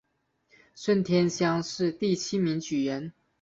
[0.75, 3.13] 顺天乡试第七名举人。